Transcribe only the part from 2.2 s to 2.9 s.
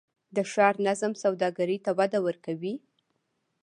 ورکوي؟